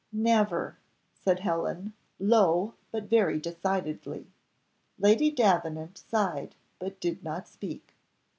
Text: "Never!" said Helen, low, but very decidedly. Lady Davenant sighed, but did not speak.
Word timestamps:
"Never!" 0.11 0.77
said 1.13 1.41
Helen, 1.41 1.93
low, 2.17 2.73
but 2.91 3.03
very 3.03 3.39
decidedly. 3.39 4.31
Lady 4.97 5.29
Davenant 5.29 5.95
sighed, 5.95 6.55
but 6.79 6.99
did 6.99 7.23
not 7.23 7.47
speak. 7.47 7.93